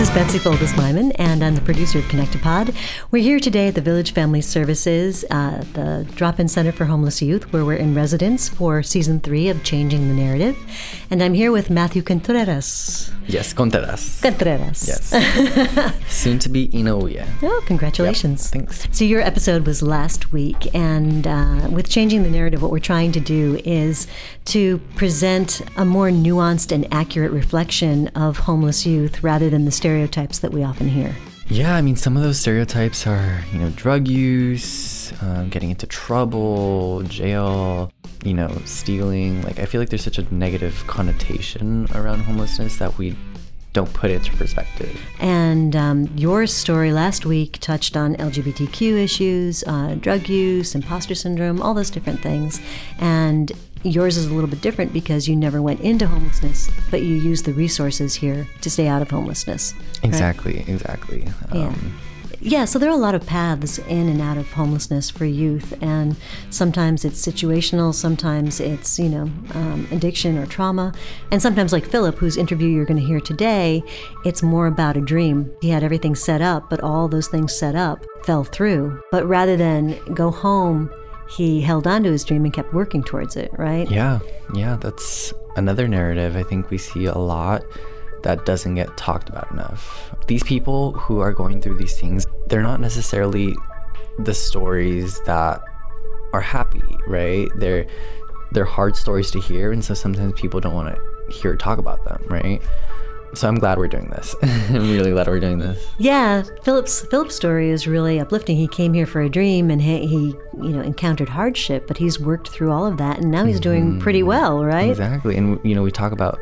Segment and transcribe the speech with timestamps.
[0.00, 2.74] This is Betsy Foldes Meiman, and I'm the producer of Connectipod.
[3.10, 7.20] We're here today at the Village Family Services, uh, the Drop In Center for Homeless
[7.20, 10.56] Youth, where we're in residence for season three of Changing the Narrative.
[11.10, 13.12] And I'm here with Matthew Contreras.
[13.26, 14.22] Yes, Contreras.
[14.22, 14.88] Contreras.
[14.88, 15.94] Yes.
[16.08, 17.26] Soon to be Inoue.
[17.42, 18.50] Oh, congratulations.
[18.54, 18.88] Yep, thanks.
[18.96, 23.12] So, your episode was last week, and uh, with Changing the Narrative, what we're trying
[23.12, 24.06] to do is
[24.46, 30.38] to present a more nuanced and accurate reflection of homeless youth rather than the stereotypes
[30.38, 31.12] that we often hear.
[31.48, 35.84] Yeah, I mean, some of those stereotypes are, you know, drug use, um, getting into
[35.84, 37.90] trouble, jail,
[38.24, 39.42] you know, stealing.
[39.42, 43.16] Like, I feel like there's such a negative connotation around homelessness that we
[43.72, 45.00] don't put it into perspective.
[45.18, 51.60] And um, your story last week touched on LGBTQ issues, uh, drug use, imposter syndrome,
[51.60, 52.60] all those different things.
[53.00, 53.50] And
[53.82, 57.44] yours is a little bit different because you never went into homelessness, but you used
[57.44, 59.74] the resources here to stay out of homelessness.
[59.74, 60.04] right?
[60.04, 61.26] Exactly, exactly.
[61.52, 61.68] Yeah.
[61.68, 61.98] Um,
[62.42, 65.74] Yeah, so there are a lot of paths in and out of homelessness for youth,
[65.82, 66.16] and
[66.48, 70.94] sometimes it's situational, sometimes it's, you know, um, addiction or trauma,
[71.30, 73.82] and sometimes, like Phillip, whose interview you're going to hear today,
[74.24, 75.50] it's more about a dream.
[75.60, 79.02] He had everything set up, but all those things set up fell through.
[79.10, 80.90] But rather than go home,
[81.30, 83.90] he held on to his dream and kept working towards it, right?
[83.90, 84.18] Yeah,
[84.54, 87.62] yeah, that's another narrative I think we see a lot
[88.22, 90.14] that doesn't get talked about enough.
[90.26, 93.56] These people who are going through these things, they're not necessarily
[94.18, 95.62] the stories that
[96.32, 97.48] are happy, right?
[97.56, 97.86] They're
[98.52, 102.04] they're hard stories to hear and so sometimes people don't want to hear talk about
[102.04, 102.60] them, right?
[103.34, 104.34] So I'm glad we're doing this.
[104.42, 105.86] I'm really glad we're doing this.
[105.98, 108.56] Yeah, Phillip's Phillip's story is really uplifting.
[108.56, 112.18] He came here for a dream, and he, he you know encountered hardship, but he's
[112.18, 114.00] worked through all of that, and now he's doing mm-hmm.
[114.00, 114.90] pretty well, right?
[114.90, 115.36] Exactly.
[115.36, 116.38] And you know, we talk about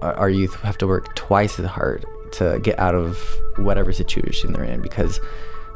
[0.00, 3.18] our our youth have to work twice as hard to get out of
[3.56, 5.20] whatever situation they're in because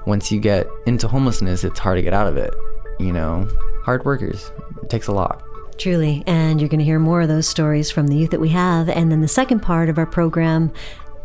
[0.06, 2.54] once you get into homelessness, it's hard to get out of it.
[2.98, 3.48] You know,
[3.82, 4.50] hard workers.
[4.82, 5.44] It takes a lot.
[5.78, 8.50] Truly, and you're going to hear more of those stories from the youth that we
[8.50, 10.72] have, and then the second part of our program.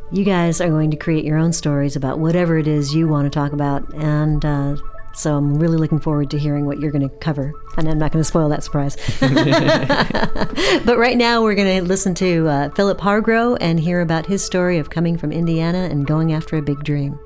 [0.10, 3.26] You guys are going to create your own stories about whatever it is you want
[3.26, 4.78] to talk about, and uh,
[5.18, 7.52] so I'm really looking forward to hearing what you're going to cover.
[7.76, 8.96] And I'm not going to spoil that surprise.
[10.86, 14.44] but right now, we're going to listen to uh, Phillip Hargro and hear about his
[14.46, 17.20] story of coming from Indiana and going after a big dream.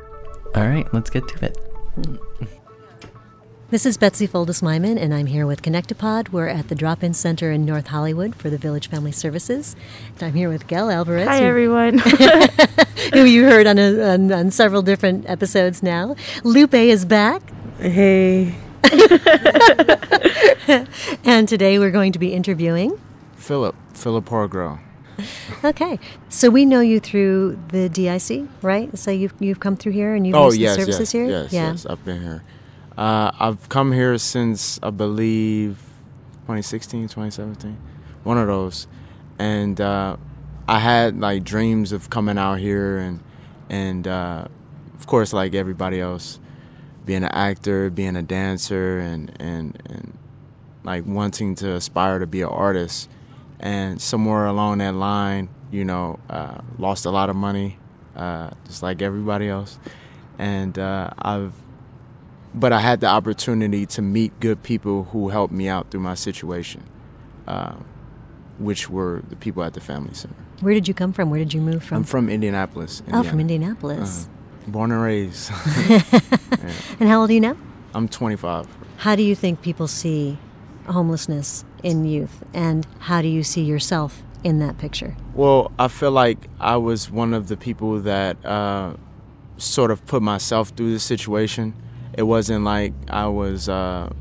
[0.56, 1.58] All right, let's get to it.
[3.72, 6.34] This is Betsy Foldes Meiman, and I'm here with Connectipod.
[6.34, 9.78] We're at the Drop In Center in North Hollywood for the Village Family Services.
[10.16, 11.98] And I'm here with Gail Alvarez, Hi, who- everyone.
[13.14, 16.18] who you heard on, a, on, on several different episodes now.
[16.44, 17.42] Lupe is back,
[17.80, 18.54] hey.
[21.24, 23.00] and today we're going to be interviewing.
[23.38, 24.80] Phillip, Phillip Hargro.
[25.64, 28.98] Okay, so we know you through the DIC, right?
[28.98, 31.26] So you've, you've come through here and you've Oh used yes, the services yes, here?
[31.26, 31.72] yes, yeah.
[31.72, 31.86] yes.
[31.86, 32.44] I've been here.
[32.98, 35.78] Uh, I've come here since I believe
[36.42, 37.78] 2016, 2017,
[38.24, 38.88] one of those,
[39.40, 40.18] and uh,
[40.68, 43.24] I had like dreams of coming out here and
[43.70, 44.46] and uh,
[44.94, 46.40] of course like everybody else,
[47.06, 50.18] being an actor, being a dancer, and and and
[50.84, 53.10] like wanting to aspire to be an artist.
[53.60, 57.78] And somewhere along that line, you know, uh, lost a lot of money,
[58.16, 59.78] uh, just like everybody else.
[60.40, 61.54] And uh, I've,
[62.54, 66.16] but I had the opportunity to meet good people who helped me out through my
[66.16, 66.84] situation,
[67.48, 67.76] uh,
[68.60, 70.36] which were the people at the Family Center.
[70.60, 71.30] Where did you come from?
[71.30, 71.98] Where did you move from?
[71.98, 73.02] I'm from Indianapolis.
[73.12, 74.28] oh, from Indianapolis.
[74.68, 75.52] Uh, born and raised.
[77.00, 77.58] And how old are you now?
[77.96, 78.68] I'm 25.
[78.98, 80.38] How do you think people see
[80.88, 85.16] homelessness in youth, and how do you see yourself in that picture?
[85.34, 88.94] Well, I feel like I was one of the people that uh,
[89.58, 91.74] sort of put myself through the situation.
[92.14, 94.12] It wasn't like I was uh,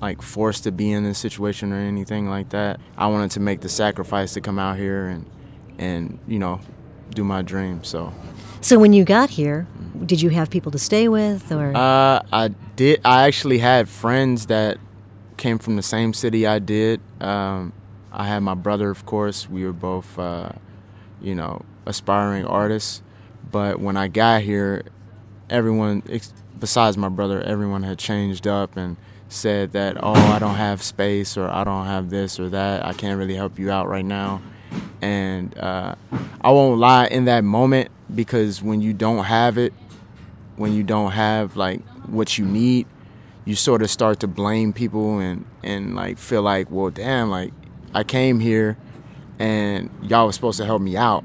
[0.00, 2.80] like forced to be in this situation or anything like that.
[2.96, 5.26] I wanted to make the sacrifice to come out here and
[5.78, 6.60] and you know
[7.14, 7.84] do my dream.
[7.84, 8.12] So
[8.60, 9.66] So when you got here,
[10.04, 13.00] did you have people to stay with, or uh, I did.
[13.04, 14.78] I actually had friends that
[15.36, 17.00] came from the same city I did.
[17.20, 17.72] Um,
[18.12, 19.48] I had my brother, of course.
[19.48, 20.50] We were both, uh,
[21.20, 23.02] you know, aspiring artists.
[23.50, 24.84] But when I got here,
[25.50, 28.96] everyone, ex- besides my brother, everyone had changed up and
[29.28, 32.86] said that, oh, I don't have space or I don't have this or that.
[32.86, 34.40] I can't really help you out right now.
[35.02, 35.96] And uh,
[36.40, 39.72] I won't lie, in that moment, because when you don't have it,
[40.54, 42.86] when you don't have like what you need,
[43.44, 47.52] you sort of start to blame people and and like feel like, well, damn, like
[47.92, 48.76] I came here
[49.40, 51.24] and y'all was supposed to help me out,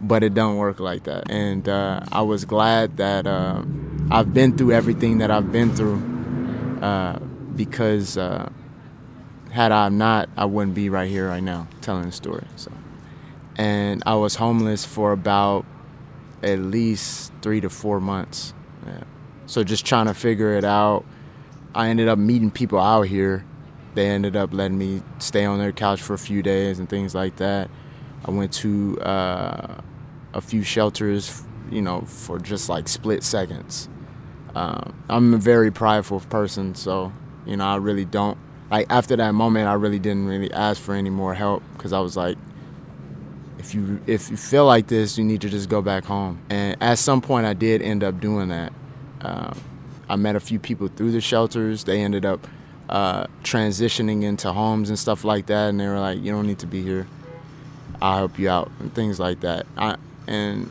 [0.00, 1.28] but it don't work like that.
[1.28, 3.64] And uh, I was glad that uh,
[4.10, 6.02] I've been through everything that I've been through
[6.82, 7.18] uh,
[7.56, 8.50] because uh,
[9.50, 12.44] had I not, I wouldn't be right here right now telling the story.
[12.56, 12.70] So,
[13.56, 15.64] and I was homeless for about
[16.42, 18.52] at least three to four months.
[18.86, 19.04] Yeah.
[19.46, 21.04] So just trying to figure it out.
[21.74, 23.44] I ended up meeting people out here.
[23.94, 27.14] They ended up letting me stay on their couch for a few days and things
[27.14, 27.70] like that.
[28.24, 29.80] I went to uh,
[30.32, 33.88] a few shelters, you know, for just like split seconds.
[34.54, 37.12] Um, I'm a very prideful person, so
[37.46, 38.38] you know, I really don't
[38.70, 39.68] like after that moment.
[39.68, 42.36] I really didn't really ask for any more help because I was like,
[43.58, 46.40] if you if you feel like this, you need to just go back home.
[46.50, 48.72] And at some point, I did end up doing that.
[49.22, 49.60] Um,
[50.08, 51.84] I met a few people through the shelters.
[51.84, 52.46] They ended up
[52.88, 56.58] uh, transitioning into homes and stuff like that, and they were like, "You don't need
[56.60, 57.06] to be here.
[58.02, 59.66] I'll help you out," and things like that.
[59.76, 59.96] I,
[60.26, 60.68] and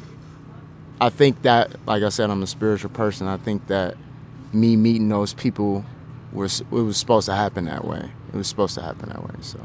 [1.04, 3.28] I think that, like I said, I'm a spiritual person.
[3.28, 3.96] I think that
[4.54, 5.84] me meeting those people
[6.32, 8.10] was it was supposed to happen that way.
[8.34, 9.36] It was supposed to happen that way.
[9.42, 9.60] So.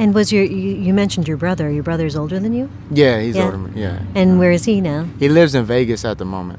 [0.00, 1.70] And was your you, you mentioned your brother?
[1.70, 2.68] Your brother's older than you?
[2.90, 3.44] Yeah, he's Yeah.
[3.44, 3.56] older.
[3.58, 4.00] than me, Yeah.
[4.16, 5.06] And where is he now?
[5.20, 6.58] He lives in Vegas at the moment.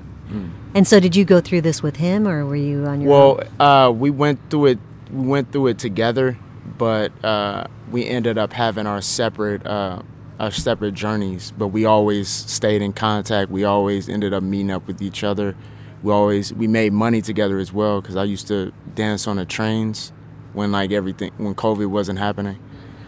[0.74, 3.40] And so, did you go through this with him, or were you on your Well,
[3.60, 3.68] own?
[3.68, 4.80] uh, we went through it.
[5.14, 6.38] We went through it together,
[6.78, 10.00] but uh, we ended up having our separate uh,
[10.40, 11.52] our separate journeys.
[11.58, 13.52] But we always stayed in contact.
[13.52, 15.56] We always ended up meeting up with each other.
[16.04, 19.46] We always we made money together as well because I used to dance on the
[19.46, 20.12] trains
[20.54, 22.60] when like everything when COVID wasn't happening.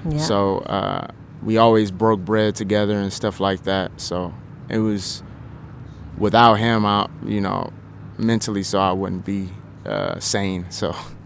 [0.10, 0.18] Yeah.
[0.20, 1.08] So uh,
[1.44, 4.00] we always broke bread together and stuff like that.
[4.00, 4.34] So
[4.70, 5.24] it was
[6.18, 7.72] without him, I you know
[8.18, 9.50] mentally, so I wouldn't be
[9.86, 10.66] uh, sane.
[10.70, 10.96] So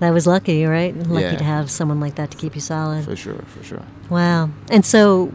[0.00, 0.96] that was lucky, right?
[0.96, 1.36] Lucky Yeah.
[1.36, 3.04] to have someone like that to keep you solid.
[3.04, 3.82] for sure, for sure.
[4.10, 4.50] Wow.
[4.70, 5.32] And so,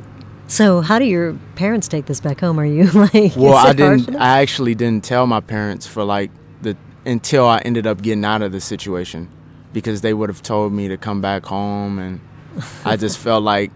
[0.47, 2.59] so how do your parents take this back home?
[2.59, 3.35] Are you like?
[3.35, 4.15] Well, I didn't.
[4.15, 6.31] I actually didn't tell my parents for like
[6.61, 6.75] the
[7.05, 9.29] until I ended up getting out of the situation
[9.73, 12.19] because they would have told me to come back home, and
[12.85, 13.71] I just felt like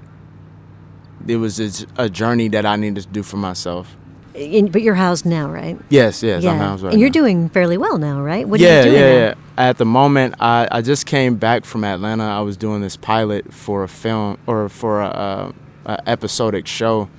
[1.27, 3.95] it was a journey that I needed to do for myself.
[4.37, 5.77] In- but you're housed now, right?
[5.89, 7.13] Yes, yes, I'm housed right and you're now.
[7.13, 8.47] doing fairly well now, right?
[8.47, 9.15] What yeah, are you doing yeah, now?
[9.17, 9.33] yeah.
[9.57, 12.23] At the moment, I, I just came back from Atlanta.
[12.23, 15.51] I was doing this pilot for a film or for a, uh,
[15.85, 17.09] a episodic show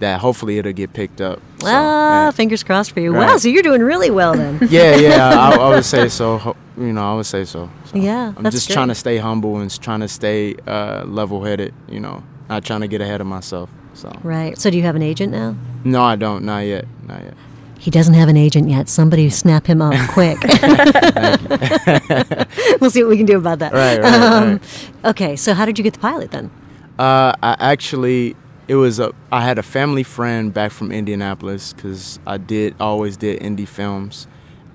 [0.00, 1.40] that hopefully it'll get picked up.
[1.60, 2.30] So, ah, yeah.
[2.32, 3.12] fingers crossed for you.
[3.14, 4.58] Wow, so you're doing really well then.
[4.68, 6.56] yeah, yeah, I, I would say so.
[6.76, 7.70] You know, I would say so.
[7.86, 11.72] So, Yeah, I'm just trying to stay humble and trying to stay uh, level-headed.
[11.88, 13.70] You know, not trying to get ahead of myself.
[13.96, 14.56] So right.
[14.58, 15.56] So do you have an agent now?
[15.84, 16.44] no, I don't.
[16.44, 16.84] Not yet.
[17.06, 17.34] Not yet.
[17.78, 18.88] He doesn't have an agent yet.
[18.88, 20.38] Somebody snap him up quick.
[22.80, 23.72] we'll see what we can do about that.
[23.72, 24.90] Right, right, Um, right.
[25.04, 26.50] Okay, so how did you get the pilot then?
[26.98, 28.34] Uh, I actually,
[28.68, 29.12] it was a.
[29.30, 34.26] I had a family friend back from Indianapolis because I did always did indie films.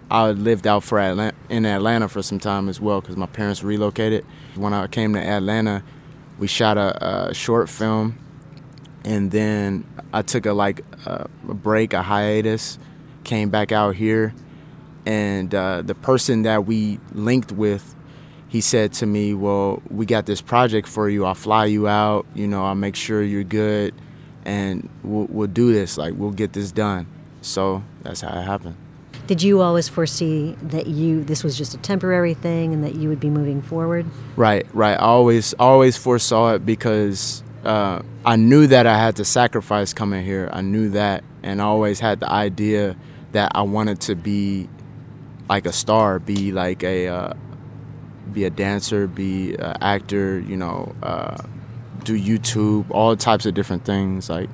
[0.10, 3.64] I lived out for Atlanta, in Atlanta for some time as well because my parents
[3.64, 4.26] relocated.
[4.56, 5.84] When I came to Atlanta,
[6.38, 8.18] we shot a, a short film,
[9.04, 12.78] and then I took a like a, a break, a hiatus,
[13.24, 14.34] came back out here,
[15.06, 17.96] and uh, the person that we linked with
[18.52, 21.26] he said to me, "Well, we got this project for you.
[21.26, 22.26] I'll fly you out.
[22.36, 23.94] You know, I'll make sure you're good,
[24.44, 25.98] and we'll, we'll do this.
[25.98, 27.08] Like, we'll get this done."
[27.42, 28.76] So that's how it happened.
[29.26, 33.08] Did you always foresee that you this was just a temporary thing and that you
[33.08, 34.06] would be moving forward?
[34.36, 34.96] Right, right.
[34.96, 40.26] I always, always foresaw it because uh, I knew that I had to sacrifice coming
[40.26, 40.50] here.
[40.52, 42.96] I knew that, and I always had the idea
[43.32, 44.68] that I wanted to be
[45.50, 47.34] like a star, be like a, uh,
[48.32, 50.40] be a dancer, be an actor.
[50.40, 51.38] You know, uh,
[52.04, 54.30] do YouTube, all types of different things.
[54.30, 54.50] Like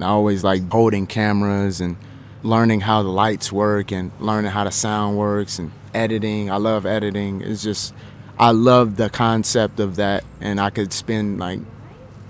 [0.00, 1.96] I always like holding cameras and
[2.42, 6.50] learning how the lights work and learning how the sound works and editing.
[6.50, 7.40] I love editing.
[7.40, 7.94] It's just
[8.38, 11.60] I love the concept of that and I could spend like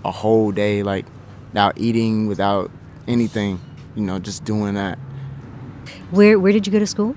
[0.04, 1.06] a whole day like
[1.49, 2.70] without eating, without
[3.06, 3.61] anything,
[3.94, 4.99] you know, just doing that.
[6.11, 7.14] Where where did you go to school?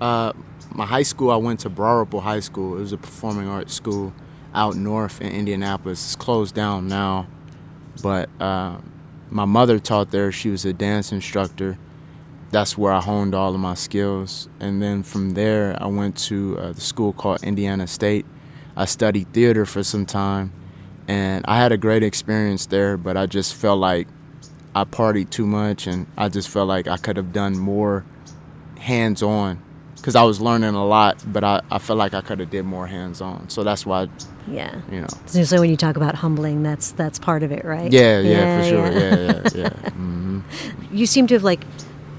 [0.00, 0.32] Uh,
[0.70, 2.76] my high school, I went to Broad High School.
[2.76, 4.12] It was a performing arts school
[4.54, 6.04] out north in Indianapolis.
[6.04, 7.26] It's closed down now,
[8.02, 8.78] but uh,
[9.30, 10.30] my mother taught there.
[10.32, 11.78] She was a dance instructor.
[12.50, 14.48] That's where I honed all of my skills.
[14.60, 18.26] And then from there, I went to uh, the school called Indiana State.
[18.76, 20.52] I studied theater for some time,
[21.08, 22.96] and I had a great experience there.
[22.96, 24.06] But I just felt like
[24.74, 28.04] I partied too much, and I just felt like I could have done more
[28.78, 29.60] hands-on
[30.00, 32.64] because I was learning a lot, but I, I felt like I could have did
[32.64, 33.48] more hands on.
[33.48, 34.08] So that's why,
[34.46, 34.80] Yeah.
[34.90, 35.08] you know.
[35.26, 37.90] So, so when you talk about humbling, that's that's part of it, right?
[37.90, 38.90] Yeah, yeah, for sure.
[38.92, 39.90] Yeah, yeah, yeah.
[39.90, 40.40] hmm
[40.92, 41.64] You seem to have like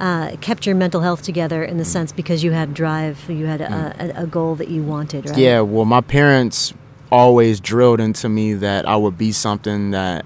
[0.01, 1.87] uh, kept your mental health together in the Mm.
[1.87, 5.37] sense because you had drive, you had a, a, a goal that you wanted, right?
[5.37, 6.73] Yeah, well, my parents
[7.15, 10.25] always drilled into me that I would be something that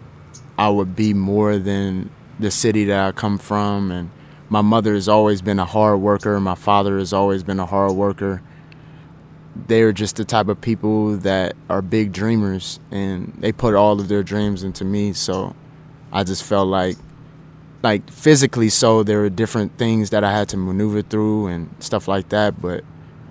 [0.57, 3.91] I would be more than the city that I come from.
[3.91, 4.09] And
[4.49, 6.39] my mother has always been a hard worker.
[6.39, 8.41] My father has always been a hard worker.
[9.67, 14.07] They're just the type of people that are big dreamers and they put all of
[14.07, 15.13] their dreams into me.
[15.13, 15.55] So
[16.11, 16.97] I just felt like,
[17.83, 22.07] like physically, so there were different things that I had to maneuver through and stuff
[22.07, 22.59] like that.
[22.59, 22.83] But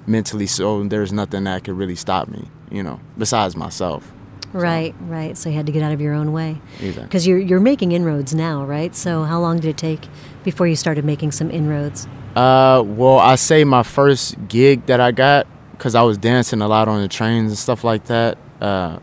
[0.07, 4.13] mentally so there's nothing that could really stop me you know besides myself
[4.51, 5.37] Right, right.
[5.37, 7.93] So you had to get out of your own way either because you're you're making
[7.93, 8.97] inroads now, right?
[8.97, 10.09] So how long did it take
[10.43, 12.09] before you started making some inroads?
[12.37, 16.69] uh well i say my first gig that i got because i was dancing a
[16.69, 18.99] lot on the trains and stuff like that uh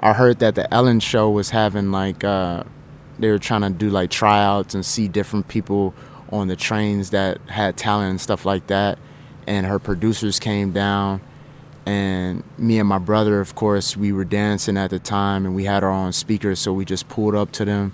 [0.00, 2.62] i heard that the ellen show was having like uh
[3.18, 5.92] they were trying to do like tryouts and see different people
[6.30, 8.96] on the trains that had talent and stuff like that
[9.46, 11.20] and her producers came down
[11.84, 15.64] and me and my brother of course we were dancing at the time and we
[15.64, 17.92] had our own speakers so we just pulled up to them.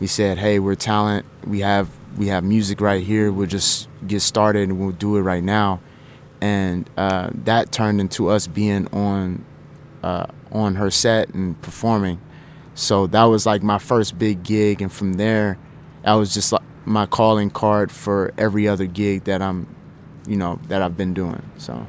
[0.00, 1.26] We said hey we're talent.
[1.46, 3.30] We have we have music right here.
[3.30, 5.80] We'll just get started and we'll do it right now.
[6.40, 9.44] And uh, that turned into us being on
[10.02, 12.20] uh, on her set and performing.
[12.74, 15.58] So that was like my first big gig and from there
[16.08, 19.66] that was just like my calling card for every other gig that i'm
[20.26, 21.86] you know that i've been doing so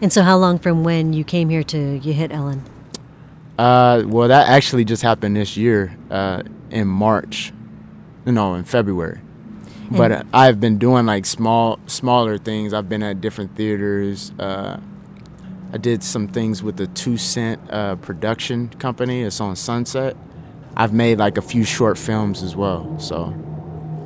[0.00, 2.64] And so how long from when you came here to you hit Ellen?
[3.58, 7.52] Uh, well, that actually just happened this year, uh, in March,
[8.24, 9.20] no, in February.
[9.90, 12.72] But uh, I've been doing like small, smaller things.
[12.72, 14.32] I've been at different theaters.
[14.38, 14.78] Uh,
[15.72, 19.22] I did some things with the Two Cent uh, production company.
[19.22, 20.16] It's on Sunset.
[20.76, 22.98] I've made like a few short films as well.
[22.98, 23.34] So,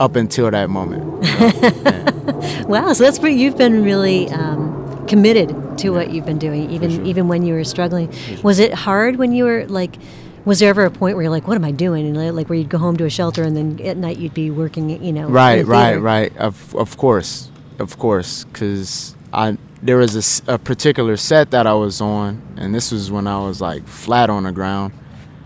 [0.01, 1.05] up until that moment,
[2.67, 3.37] Wow, so that's pretty.
[3.37, 7.05] You've been really um, committed to what you've been doing, even sure.
[7.05, 8.13] even when you were struggling.
[8.43, 9.97] Was it hard when you were like?
[10.45, 12.59] Was there ever a point where you're like, "What am I doing?" And like where
[12.59, 15.27] you'd go home to a shelter, and then at night you'd be working, you know,
[15.27, 21.17] right right right of, of course of course because i there was a, a, particular
[21.17, 24.53] set that i was on and this was when i was like flat on the
[24.53, 24.93] ground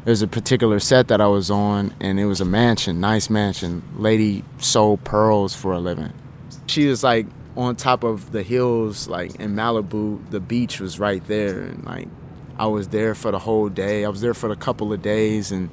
[0.04, 3.82] there's a particular set that i was on and it was a mansion nice mansion
[3.96, 6.12] lady sold pearls for a living
[6.66, 7.26] she was like
[7.58, 12.08] on top of the hills like in malibu the beach was right there and like
[12.58, 15.52] i was there for the whole day i was there for a couple of days
[15.52, 15.68] and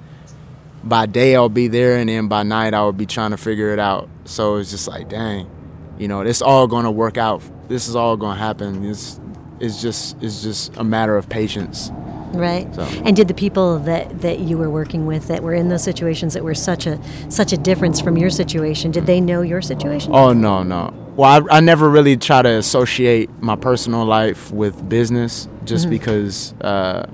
[0.85, 3.73] by day I'll be there, and then by night I would be trying to figure
[3.73, 4.07] it out.
[4.25, 5.49] So it's just like, dang,
[5.97, 7.41] you know, this all gonna work out.
[7.67, 8.85] This is all gonna happen.
[8.85, 9.19] It's
[9.59, 11.91] it's just it's just a matter of patience.
[12.37, 12.73] Right?
[12.75, 15.83] So- And did the people that that you were working with that were in those
[15.83, 16.99] situations that were such a
[17.29, 18.91] such a difference from your situation?
[18.91, 20.11] Did they know your situation?
[20.13, 20.93] Oh no, no.
[21.15, 26.53] Well, I, I never really try to associate my personal life with business, just because
[26.61, 27.05] uh,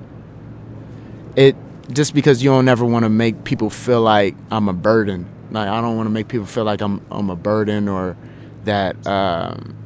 [1.36, 1.56] it
[1.92, 5.26] just because you don't ever want to make people feel like I'm a burden.
[5.50, 8.16] Like I don't want to make people feel like I'm I'm a burden or
[8.64, 9.76] that um,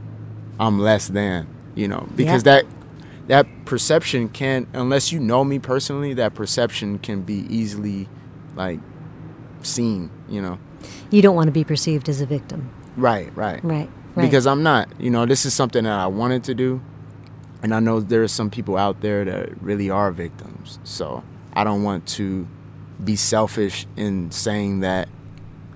[0.58, 1.46] I'm less than.
[1.74, 2.62] You know, because Yeah.
[2.62, 2.66] that
[3.28, 8.08] that perception can, unless you know me personally, that perception can be easily
[8.54, 8.80] like
[9.62, 10.10] seen.
[10.28, 10.58] You know.
[11.10, 13.34] You don't want to be perceived as a victim, Right.
[13.36, 13.88] Right right?
[14.14, 14.22] Right.
[14.24, 14.88] because I'm not.
[15.00, 16.80] You know, this is something that I wanted to do,
[17.62, 20.78] and I know there are some people out there that really are victims.
[20.84, 22.46] So I don't want to
[23.02, 25.08] be selfish in saying that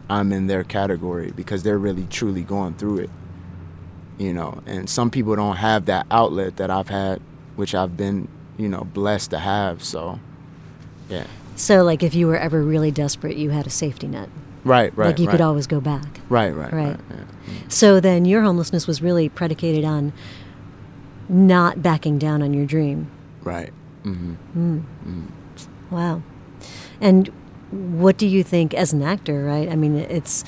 [0.09, 3.11] I'm in their category because they're really truly going through it.
[4.19, 7.21] You know, and some people don't have that outlet that I've had,
[7.61, 8.27] which I've been,
[8.59, 9.85] you know, blessed to have.
[9.85, 10.19] So,
[11.09, 14.29] yeah, so, like, if you were ever really desperate, you had a safety net.
[14.65, 16.21] right, right, like you right, could always go back.
[16.29, 16.87] right, right, Right.
[16.89, 17.55] right, yeah.
[17.69, 20.13] So then your homelessness was really predicated on
[21.29, 23.09] not backing down on your dream.
[23.45, 23.73] right.
[24.05, 25.27] Mm-hmm.
[25.91, 26.23] Wow.
[27.01, 27.29] And
[27.71, 29.69] what do you think as an actor, right?
[29.69, 30.45] I mean, it's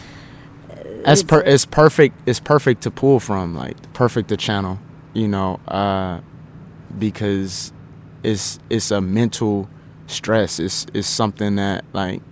[1.05, 2.17] That's per- it's perfect.
[2.27, 4.79] It's perfect to pull from, like perfect to channel.
[5.15, 6.21] You know, uh,
[6.99, 7.73] because
[8.23, 9.69] it's it's a mental
[10.07, 10.59] stress.
[10.59, 12.23] It's it's something that like,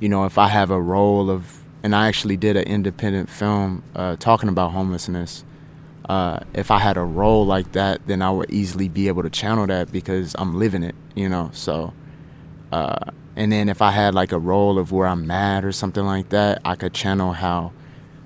[0.00, 3.82] you know, if I have a role of, and I actually did an independent film
[3.94, 5.44] uh, talking about homelessness.
[6.08, 9.30] Uh, if I had a role like that, then I would easily be able to
[9.30, 10.94] channel that because I'm living it.
[11.14, 11.92] You know, so.
[12.70, 16.04] Uh, and then if I had like a role of where I'm mad or something
[16.04, 17.72] like that, I could channel how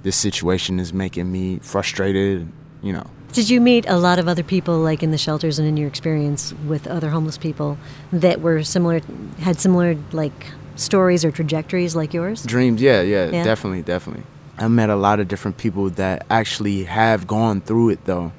[0.03, 2.51] this situation is making me frustrated,
[2.83, 3.07] you know,
[3.37, 5.89] Did you meet a lot of other people, like in the shelters and in your
[5.89, 7.77] experience with other homeless people,
[8.11, 9.03] that were similar,
[9.41, 12.43] had similar like stories or trajectories like yours?
[12.45, 13.45] Dreams, yeah, yeah, Yeah.
[13.45, 14.23] definitely, definitely.
[14.57, 18.33] I met a lot of different people that actually have gone through it though.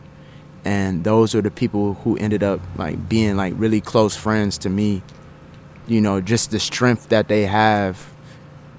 [0.66, 4.70] And those are the people who ended up like being like really close friends to
[4.72, 5.04] me.
[5.86, 8.04] You know, just the strength that they have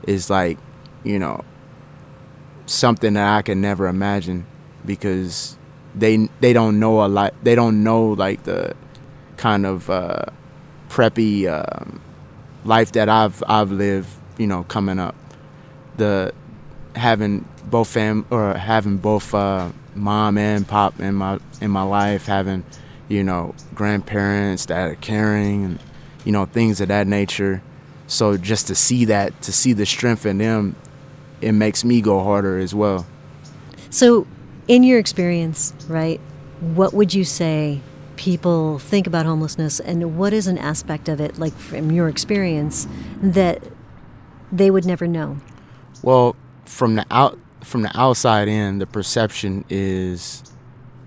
[0.03, 0.59] is like,
[1.05, 1.45] you know,
[2.67, 4.47] something that I can never imagine
[4.85, 5.55] because
[5.99, 7.35] they they don't know a lot.
[7.43, 8.75] They don't know like the
[9.37, 10.27] kind of uh,
[10.89, 12.01] preppy um,
[12.65, 14.09] life that I've I've lived.
[14.39, 15.17] You know, coming up,
[15.97, 16.33] the
[16.95, 22.27] having both fam or having both uh, mom and pop in my in my life,
[22.27, 22.65] having
[23.09, 25.79] you know grandparents that are caring and
[26.25, 27.63] you know things of that nature.
[28.07, 30.77] So just to see that, to see the strength in them,
[31.41, 33.07] it makes me go harder as well.
[33.91, 34.27] So,
[34.69, 36.21] in your experience, right,
[36.61, 37.81] what would you say
[38.17, 42.87] people think about homelessness, and what is an aspect of it, like from your experience,
[43.23, 43.63] that
[44.53, 45.39] they would never know?
[46.03, 50.43] Well, from the out from the outside in, the perception is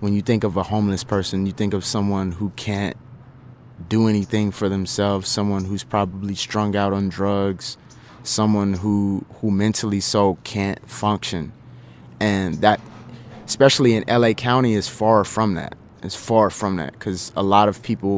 [0.00, 2.96] when you think of a homeless person, you think of someone who can't
[3.88, 7.76] do anything for themselves, someone who's probably strung out on drugs,
[8.22, 11.52] someone who who mentally so can't function.
[12.20, 12.80] And that
[13.52, 15.74] especially in LA County is far from that.
[16.02, 18.16] It's far from that cuz a lot of people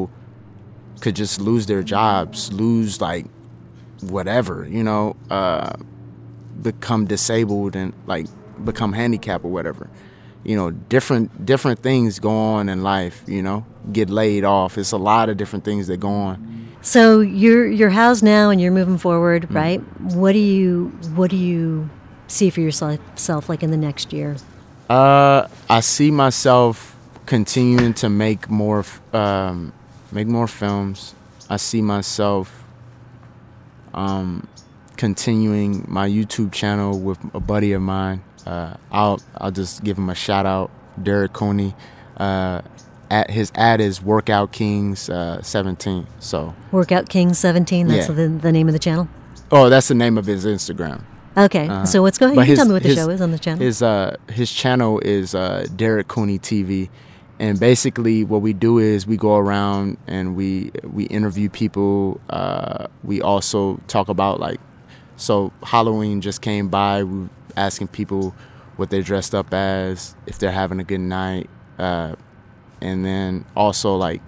[1.02, 3.26] could just lose their jobs, lose like
[4.16, 5.72] whatever, you know, uh
[6.68, 8.26] become disabled and like
[8.70, 9.84] become handicapped or whatever.
[10.44, 13.16] You know, different different things go on in life.
[13.26, 13.58] You know,
[13.98, 14.78] get laid off.
[14.78, 16.36] It's a lot of different things that go on.
[16.80, 19.54] So you're you're housed now, and you're moving forward, Mm.
[19.62, 19.80] right?
[20.22, 21.88] What do you what do you
[22.28, 24.36] see for yourself, like in the next year?
[24.88, 29.72] Uh, I see myself continuing to make more, um,
[30.12, 31.14] make more films.
[31.48, 32.64] I see myself
[33.94, 34.46] um,
[34.96, 38.22] continuing my YouTube channel with a buddy of mine.
[38.46, 40.70] Uh, I'll I'll just give him a shout out,
[41.02, 41.74] Derek Coney.
[42.16, 42.60] Uh,
[43.10, 46.06] at his ad is Workout Kings uh, 17.
[46.20, 47.86] So, Workout Kings Seventeen.
[47.88, 48.14] That's Yeah.
[48.14, 49.08] the the name of the channel.
[49.50, 51.02] oh, that's the name of his Instagram.
[51.36, 51.68] Okay.
[51.68, 52.34] Uh, so what's going?
[52.34, 53.62] You can his- tell me what the his- show is on the channel.
[53.64, 56.88] His uh his channel is uh Derek Cooney TV,
[57.38, 62.20] and basically what we do is we go around and we we interview people.
[62.30, 64.60] Uh, we also talk about like,
[65.16, 67.02] so Halloween just came by.
[67.02, 68.34] We were asking people
[68.76, 72.14] what they're dressed up as, if they're having a good night, uh,
[72.80, 74.20] and then also like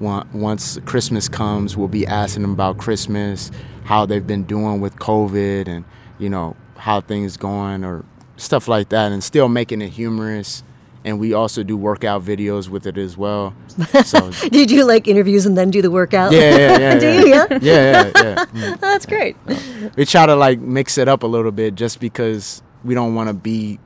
[0.00, 3.50] once Christmas comes, we'll be asking them about Christmas,
[3.84, 5.84] how they've been doing with COVID, and
[6.18, 8.04] you know how things going or
[8.36, 10.62] stuff like that, and still making it humorous.
[11.04, 13.54] And we also do workout videos with it as well.
[14.04, 16.32] So do you like interviews and then do the workout?
[16.32, 16.98] yeah, yeah, yeah.
[16.98, 17.20] do yeah.
[17.20, 17.26] you?
[17.26, 17.46] Yeah.
[17.60, 18.44] Yeah, yeah, yeah.
[18.74, 18.80] Mm.
[18.80, 19.36] That's great.
[19.96, 23.28] We try to like mix it up a little bit, just because we don't want
[23.28, 23.78] to be,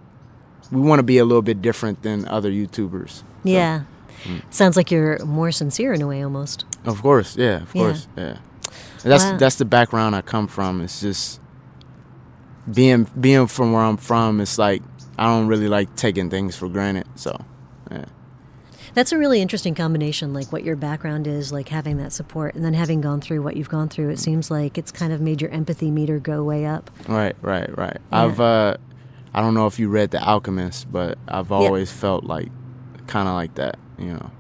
[0.73, 3.11] we want to be a little bit different than other YouTubers.
[3.11, 3.83] So, Yeah.
[4.25, 4.42] mm.
[4.51, 6.64] Sounds like you're more sincere in a way, almost.
[6.87, 7.83] Of course, yeah, of Yeah.
[7.83, 8.37] course, yeah.
[9.05, 9.37] And that's Wow.
[9.37, 10.81] that's the background I come from.
[10.81, 11.40] It's just
[12.70, 14.40] being being from where I'm from.
[14.40, 14.83] It's like
[15.18, 17.07] I don't really like taking things for granted.
[17.16, 17.44] So,
[17.90, 18.07] yeah,
[18.94, 22.64] That's a really interesting combination, like what your background is, like having that support, and
[22.64, 24.11] then having gone through what you've gone through.
[24.11, 26.90] It seems like it's kind of made your empathy meter go way up.
[27.09, 27.98] right, right, right.
[28.11, 28.25] Yeah.
[28.25, 28.77] I've uh,
[29.35, 32.48] I don't know if you read The Alchemist, but I've always felt like
[33.07, 33.79] kind of like that.
[33.98, 34.31] You know,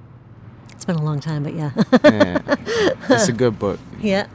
[0.82, 1.70] It's been a long time, but yeah.
[2.02, 2.56] yeah,
[3.08, 3.78] it's a good book.
[4.00, 4.26] yeah.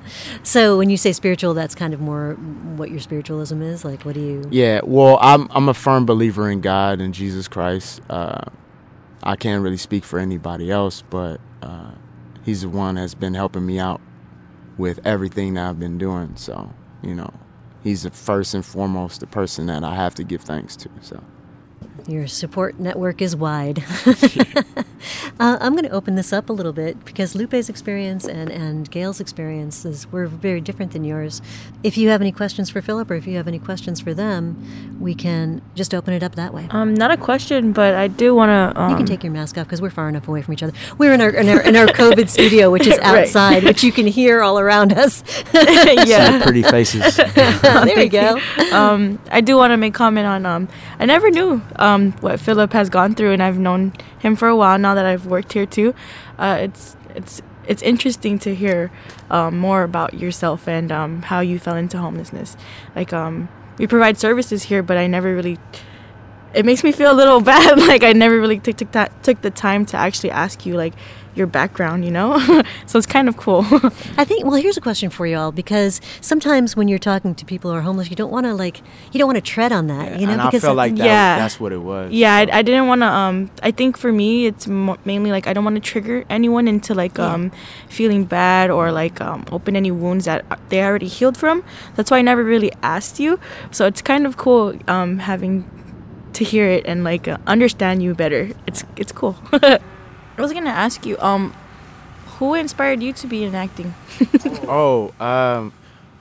[0.43, 2.35] So when you say spiritual, that's kind of more
[2.77, 3.83] what your spiritualism is.
[3.83, 4.47] Like, what do you?
[4.49, 7.99] Yeah, well, I'm I'm a firm believer in God and Jesus Christ.
[8.09, 8.45] Uh,
[9.23, 11.91] I can't really speak for anybody else, but uh,
[12.45, 13.99] He's the one that's been helping me out
[14.77, 16.37] with everything that I've been doing.
[16.37, 16.71] So,
[17.03, 17.33] you know,
[17.83, 20.89] He's the first and foremost the person that I have to give thanks to.
[21.01, 21.21] So,
[22.07, 23.83] Your support network is wide.
[24.05, 28.89] uh, I'm going to open this up a little bit because Lupe's experience and, and
[28.89, 31.41] Gail's experiences were very different than yours.
[31.83, 34.97] If you have any questions for Phillip or if you have any questions for them,
[35.01, 36.67] we can just open it up that way.
[36.71, 38.81] Um, not a question, but I do want to.
[38.81, 40.73] Um, you can take your mask off because we're far enough away from each other.
[40.97, 43.23] We're in our in our, in our COVID studio, which is Right.
[43.25, 45.23] outside, which you can hear all around us.
[45.53, 46.41] yeah.
[46.41, 47.17] pretty faces.
[47.17, 48.39] there you go.
[48.71, 50.45] um, I do want to make comment on.
[50.45, 54.47] Um, I never knew um, what Phillip has gone through, and I've known him for
[54.47, 55.93] a while now that I've worked here too.
[56.37, 58.91] Uh, it's it's it's interesting to hear
[59.29, 62.55] um, more about yourself and um, how you fell into homelessness.
[62.95, 65.59] Like um, we provide services here, but I never really
[66.53, 67.77] it makes me feel a little bad.
[67.79, 70.93] like I never really took took that took the time to actually ask you like
[71.37, 72.37] your background, you know.
[72.87, 73.61] so it's kind of cool.
[74.17, 74.43] I think.
[74.45, 77.77] Well, here's a question for you all because sometimes when you're talking to people who
[77.77, 80.17] are homeless, you don't want to like you don't want to tread on that, Yeah,
[80.19, 81.37] you know, and because I felt like that, Yeah.
[81.37, 82.11] that's what it was.
[82.11, 82.51] yeah, so.
[82.51, 83.07] I, I didn't want to.
[83.07, 86.67] Um, I think for me, it's mo- mainly like I don't want to trigger anyone
[86.67, 87.33] into like Yeah.
[87.33, 87.51] um
[87.89, 91.63] feeling bad or like um open any wounds that they already healed from.
[91.95, 93.39] That's why I never really asked you.
[93.71, 95.63] So it's kind of cool um having
[96.33, 98.49] to hear it and like uh, understand you better.
[98.67, 99.35] It's it's cool.
[100.37, 101.53] I was gonna ask you um.
[102.39, 103.93] Who inspired you to be in acting?
[104.69, 105.71] Oh, um,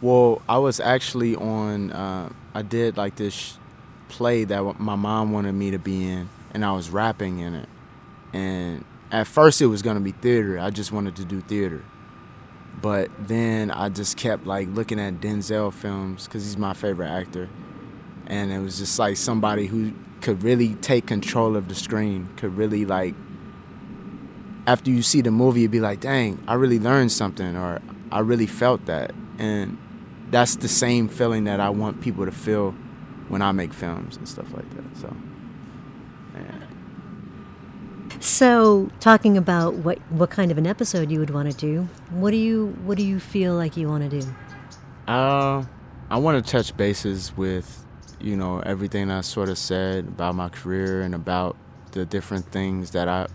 [0.00, 1.92] well, I was actually on.
[1.92, 3.58] Uh, I did like this
[4.08, 7.68] play that my mom wanted me to be in, and I was rapping in it.
[8.32, 10.58] And at first, it was gonna be theater.
[10.58, 11.84] I just wanted to do theater,
[12.80, 17.48] but then I just kept like looking at Denzel films because he's my favorite actor,
[18.26, 22.56] and it was just like somebody who could really take control of the screen, could
[22.56, 23.14] really like
[24.66, 28.20] after you see the movie, you'd be like, dang, I really learned something, or I
[28.20, 29.12] really felt that.
[29.38, 29.78] And
[30.30, 32.72] that's the same feeling that I want people to feel
[33.28, 34.96] when I make films and stuff like that.
[34.98, 35.16] So,
[36.34, 36.66] yeah.
[38.20, 42.30] So, talking about what what kind of an episode you would want to do, what
[42.30, 44.26] do you what do you feel like you want to do?
[45.06, 45.64] Uh,
[46.10, 47.84] I want to touch bases with,
[48.20, 51.56] you know, everything I sort of said about my career and about
[51.92, 53.28] the different things that I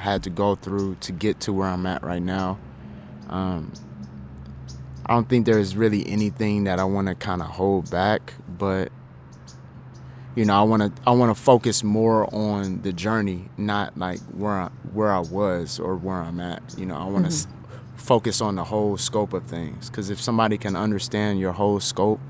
[0.00, 2.58] had to go through to get to where I'm at right now.
[3.28, 3.72] Um,
[5.04, 8.90] I don't think there's really anything that I want to kind of hold back, but
[10.34, 14.20] you know, I want to I want to focus more on the journey, not like
[14.34, 16.74] where I, where I was or where I'm at.
[16.76, 17.46] You know, I want to s
[17.96, 22.20] focus on the whole scope of things because if somebody can understand your whole scope,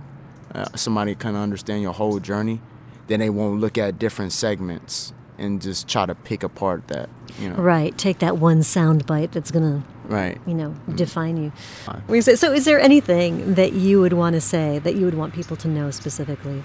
[0.55, 2.61] uh, somebody can understand your whole journey,
[3.09, 7.09] then they won't look at different segments and just try to pick apart that.
[7.40, 10.38] You know, Right, take that one sound bite that's gonna right.
[10.46, 11.53] you know define you.
[11.85, 12.03] Fine.
[12.09, 15.14] We say- So, is there anything that you would want to say that you would
[15.14, 16.62] want people to know specifically?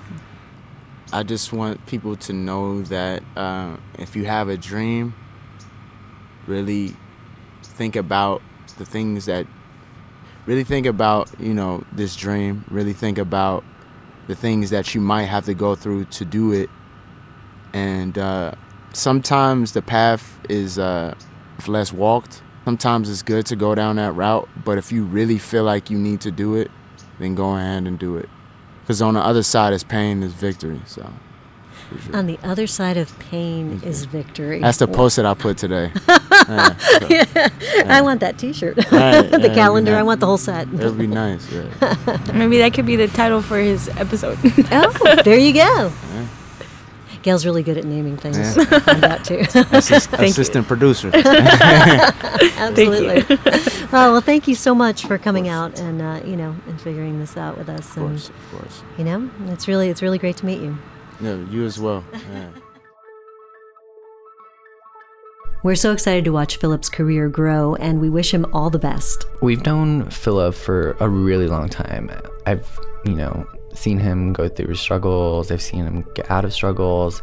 [1.13, 5.13] I just want people to know that uh, if you have a dream,
[6.47, 6.95] really
[7.63, 8.41] think about
[8.77, 9.45] the things that,
[10.45, 13.63] really think about, you know, this dream, really think about
[14.27, 16.69] the things that you might have to go through to do it.
[17.73, 18.53] And uh,
[18.93, 21.13] sometimes the path is uh,
[21.67, 22.41] less walked.
[22.65, 25.97] Sometimes it's good to go down that route, but if you really feel like you
[25.97, 26.69] need to do it,
[27.19, 28.29] then go ahead and do it.
[28.81, 30.79] Because on the other side is pain, is victory.
[30.85, 31.11] So,
[32.05, 32.15] sure.
[32.15, 34.59] On the other side of pain is victory.
[34.59, 35.91] that's the post that I put today.
[36.49, 38.89] Yeah, so, I want that T-shirt, Right,
[39.21, 39.95] the it'd be calendar.
[39.95, 40.67] I want the whole set.
[40.73, 41.49] It'd be nice.
[41.51, 42.17] Yeah.
[42.33, 44.39] Maybe that could be the title for his episode.
[44.71, 45.91] oh, there you go.
[47.23, 48.37] Gail's really good at naming things.
[48.37, 48.53] Yeah.
[48.71, 49.39] I found out too.
[49.71, 50.25] Assist, you.
[50.25, 51.11] assistant producer.
[51.13, 53.37] Absolutely.
[53.91, 57.19] well, well, thank you so much for coming out and uh, you know and figuring
[57.19, 57.91] this out with us.
[57.91, 58.83] Of and course, of course.
[58.97, 60.77] you know, it's really it's really great to meet you.
[61.19, 62.03] Yeah, you as well.
[62.33, 62.49] Yeah.
[65.63, 69.27] We're so excited to watch Phillip's career grow, and we wish him all the best.
[69.43, 72.09] We've known Phillip for a really long time.
[72.47, 72.67] I've,
[73.05, 75.51] you know, seen him go through struggles.
[75.51, 77.21] I've seen him get out of struggles.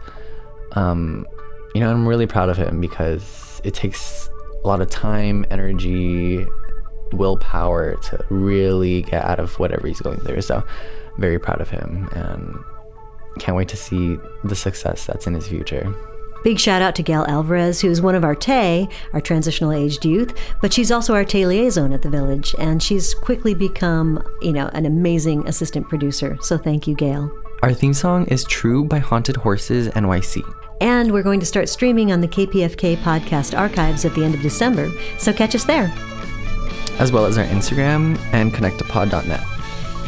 [0.72, 1.26] Um,
[1.74, 4.28] you know, I'm really proud of him because it takes
[4.64, 6.46] a lot of time, energy,
[7.12, 10.42] willpower to really get out of whatever he's going through.
[10.42, 10.62] So,
[11.18, 12.56] very proud of him and
[13.40, 15.94] can't wait to see the success that's in his future.
[16.44, 20.32] Big shout out to Gail Alvarez, who's one of our TAY, our transitional aged youth,
[20.62, 24.68] but she's also our TAY liaison at the village, and she's quickly become, you know,
[24.72, 26.38] an amazing assistant producer.
[26.40, 27.30] So thank you, Gail.
[27.62, 30.42] Our theme song is True by Haunted Horses NYC.
[30.80, 34.40] And we're going to start streaming on the KPFK podcast archives at the end of
[34.40, 35.92] December, so catch us there.
[37.00, 39.40] as well as our Instagram and connectopod.net.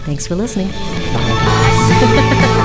[0.04, 0.68] Thanks for listening.
[0.72, 2.56] I